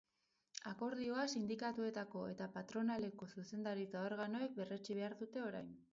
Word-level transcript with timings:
Akordioa 0.69 1.25
sindikatuetako 1.39 2.23
eta 2.31 2.49
patronaleko 2.57 3.31
zuzendaritza 3.35 4.03
organoek 4.11 4.57
berretsi 4.63 4.99
behar 5.03 5.19
dute 5.25 5.45
orain. 5.51 5.71